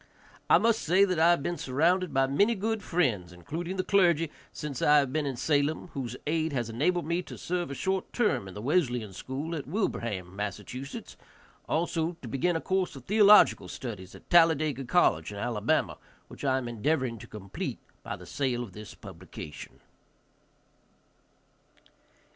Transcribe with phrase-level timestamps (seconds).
[0.49, 4.31] I must say that I have been surrounded by many good friends, including the clergy,
[4.51, 8.11] since I have been in Salem, whose aid has enabled me to serve a short
[8.11, 10.59] term in the Wesleyan school at Wilbraham, Mass.,
[11.69, 16.57] also to begin a course of theological studies at Talladega college in Alabama, which I
[16.57, 19.81] am endeavoring to complete by the sale of this publication.